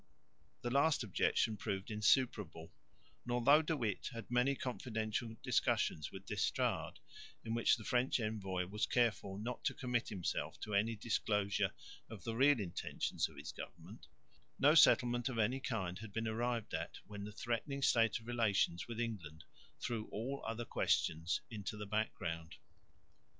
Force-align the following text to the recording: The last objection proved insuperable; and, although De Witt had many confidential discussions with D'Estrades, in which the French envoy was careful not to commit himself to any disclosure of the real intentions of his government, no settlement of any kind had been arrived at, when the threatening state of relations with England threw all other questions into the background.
The 0.63 0.71
last 0.71 1.03
objection 1.03 1.57
proved 1.57 1.91
insuperable; 1.91 2.73
and, 3.23 3.31
although 3.31 3.61
De 3.61 3.77
Witt 3.77 4.09
had 4.11 4.31
many 4.31 4.55
confidential 4.55 5.35
discussions 5.43 6.11
with 6.11 6.25
D'Estrades, 6.25 6.99
in 7.45 7.53
which 7.53 7.77
the 7.77 7.83
French 7.83 8.19
envoy 8.19 8.65
was 8.65 8.87
careful 8.87 9.37
not 9.37 9.63
to 9.65 9.75
commit 9.75 10.09
himself 10.09 10.59
to 10.61 10.73
any 10.73 10.95
disclosure 10.95 11.71
of 12.09 12.23
the 12.23 12.35
real 12.35 12.59
intentions 12.59 13.29
of 13.29 13.37
his 13.37 13.51
government, 13.51 14.07
no 14.57 14.73
settlement 14.73 15.29
of 15.29 15.37
any 15.37 15.59
kind 15.59 15.99
had 15.99 16.11
been 16.11 16.27
arrived 16.27 16.73
at, 16.73 16.97
when 17.05 17.23
the 17.23 17.31
threatening 17.31 17.83
state 17.83 18.17
of 18.19 18.25
relations 18.25 18.87
with 18.87 18.99
England 18.99 19.43
threw 19.79 20.07
all 20.09 20.43
other 20.47 20.65
questions 20.65 21.41
into 21.51 21.77
the 21.77 21.85
background. 21.85 22.55